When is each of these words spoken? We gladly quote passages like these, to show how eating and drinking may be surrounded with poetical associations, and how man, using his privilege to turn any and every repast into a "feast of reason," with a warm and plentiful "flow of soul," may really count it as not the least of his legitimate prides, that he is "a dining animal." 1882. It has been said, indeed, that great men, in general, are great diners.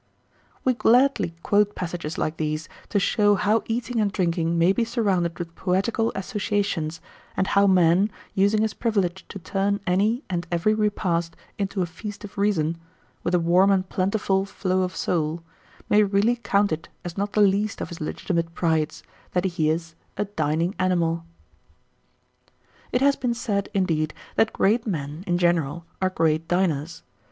We 0.63 0.73
gladly 0.73 1.35
quote 1.43 1.75
passages 1.75 2.17
like 2.17 2.37
these, 2.37 2.67
to 2.89 2.99
show 2.99 3.35
how 3.35 3.61
eating 3.67 4.01
and 4.01 4.11
drinking 4.11 4.57
may 4.57 4.73
be 4.73 4.83
surrounded 4.83 5.37
with 5.37 5.53
poetical 5.53 6.11
associations, 6.15 7.01
and 7.37 7.45
how 7.45 7.67
man, 7.67 8.09
using 8.33 8.63
his 8.63 8.73
privilege 8.73 9.23
to 9.29 9.37
turn 9.37 9.79
any 9.85 10.23
and 10.27 10.47
every 10.51 10.73
repast 10.73 11.35
into 11.59 11.83
a 11.83 11.85
"feast 11.85 12.23
of 12.23 12.35
reason," 12.35 12.79
with 13.21 13.35
a 13.35 13.39
warm 13.39 13.69
and 13.69 13.89
plentiful 13.89 14.43
"flow 14.43 14.81
of 14.81 14.95
soul," 14.95 15.43
may 15.87 16.01
really 16.01 16.37
count 16.37 16.71
it 16.71 16.89
as 17.05 17.15
not 17.15 17.33
the 17.33 17.41
least 17.41 17.79
of 17.79 17.89
his 17.89 18.01
legitimate 18.01 18.55
prides, 18.55 19.03
that 19.33 19.45
he 19.45 19.69
is 19.69 19.93
"a 20.17 20.25
dining 20.25 20.73
animal." 20.79 21.23
1882. 22.89 22.95
It 22.95 23.01
has 23.05 23.15
been 23.15 23.33
said, 23.35 23.69
indeed, 23.75 24.15
that 24.35 24.51
great 24.51 24.87
men, 24.87 25.23
in 25.27 25.37
general, 25.37 25.85
are 26.01 26.09
great 26.09 26.47
diners. 26.47 27.03